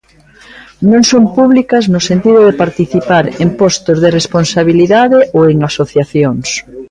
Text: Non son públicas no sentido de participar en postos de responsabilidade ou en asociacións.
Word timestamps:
Non 0.91 1.03
son 1.11 1.23
públicas 1.37 1.83
no 1.93 2.01
sentido 2.09 2.39
de 2.47 2.57
participar 2.63 3.25
en 3.43 3.49
postos 3.59 3.97
de 4.03 4.13
responsabilidade 4.19 5.19
ou 5.37 5.41
en 5.51 5.57
asociacións. 5.69 6.47